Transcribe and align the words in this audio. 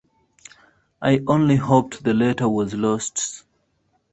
I 0.99 1.21
only 1.27 1.57
hoped 1.57 2.03
the 2.03 2.15
letter 2.15 2.49
was 2.49 2.73
lost. 2.73 3.43